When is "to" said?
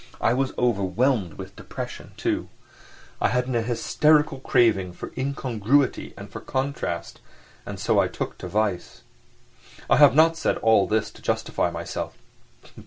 8.39-8.47, 11.11-11.21